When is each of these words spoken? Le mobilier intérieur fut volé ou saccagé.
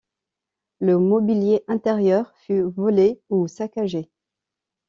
Le 0.79 0.97
mobilier 0.97 1.63
intérieur 1.67 2.33
fut 2.35 2.63
volé 2.63 3.21
ou 3.29 3.47
saccagé. 3.47 4.09